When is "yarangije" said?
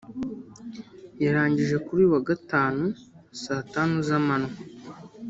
1.23-1.75